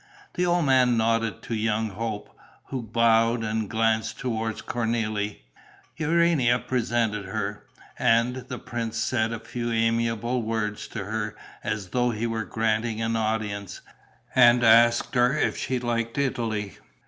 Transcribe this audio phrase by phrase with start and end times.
[0.33, 2.35] The old man nodded to young Hope,
[2.69, 5.41] who bowed, and glanced towards Cornélie.
[5.95, 7.65] Urania presented her.
[7.99, 12.99] And the prince said a few amiable words to her, as though he were granting
[12.99, 13.81] an audience,
[14.33, 16.79] and asked her if she liked Italy.